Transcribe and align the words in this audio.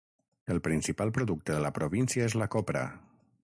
El 0.53 0.61
principal 0.67 1.11
producte 1.19 1.55
de 1.57 1.59
la 1.67 1.73
província 1.77 2.27
és 2.31 2.39
la 2.43 2.49
copra. 2.57 2.85